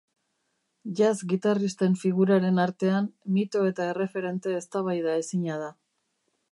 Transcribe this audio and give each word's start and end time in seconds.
Jazz 0.99 1.13
gitarristen 1.33 1.97
figuraren 2.05 2.57
artean 2.65 3.11
mito 3.37 3.63
eta 3.73 3.87
erreferente 3.93 4.59
eztabaidaezina 4.63 5.63
da. 5.67 5.75